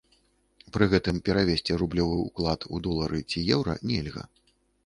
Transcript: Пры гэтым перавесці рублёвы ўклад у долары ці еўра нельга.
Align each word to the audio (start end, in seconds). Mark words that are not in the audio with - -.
Пры 0.77 0.87
гэтым 0.93 1.19
перавесці 1.29 1.77
рублёвы 1.81 2.17
ўклад 2.23 2.67
у 2.77 2.83
долары 2.89 3.23
ці 3.29 3.45
еўра 3.59 3.73
нельга. 3.93 4.29